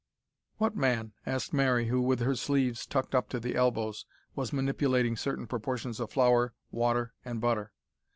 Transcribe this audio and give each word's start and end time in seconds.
"What 0.57 0.75
man?" 0.75 1.13
asked 1.27 1.53
Mary, 1.53 1.89
who, 1.89 2.01
with 2.01 2.21
her 2.21 2.33
sleeves 2.33 2.87
tucked 2.87 3.13
up 3.13 3.29
to 3.29 3.39
the 3.39 3.55
elbows, 3.55 4.07
was 4.35 4.51
manipulating 4.51 5.15
certain 5.15 5.45
proportions 5.45 5.99
of 5.99 6.09
flour, 6.09 6.55
water, 6.71 7.13
and 7.23 7.39
butter. 7.39 7.71